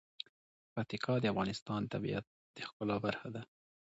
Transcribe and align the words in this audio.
پکتیکا 0.73 1.13
د 1.19 1.25
افغانستان 1.33 1.79
د 1.83 1.87
طبیعت 1.93 2.25
د 2.55 2.57
ښکلا 2.67 2.97
برخه 3.05 3.27
ده. 3.35 3.41